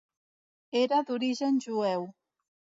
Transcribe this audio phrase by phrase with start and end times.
[0.81, 2.11] Era d'origen jueu.